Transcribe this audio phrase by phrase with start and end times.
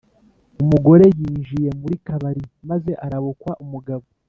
[0.61, 4.05] umugore yinjiye muri kabari maze arabukwa umugabo